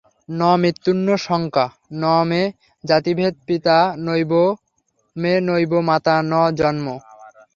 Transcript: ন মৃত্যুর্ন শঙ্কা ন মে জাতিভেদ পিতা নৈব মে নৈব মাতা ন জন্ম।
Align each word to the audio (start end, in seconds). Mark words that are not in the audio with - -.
ন 0.29 0.41
মৃত্যুর্ন 0.61 1.07
শঙ্কা 1.25 1.65
ন 1.93 2.03
মে 2.29 2.41
জাতিভেদ 2.83 3.33
পিতা 3.47 3.77
নৈব 4.05 4.31
মে 5.15 5.33
নৈব 5.47 5.71
মাতা 5.89 6.15
ন 6.23 6.33
জন্ম। 6.57 6.87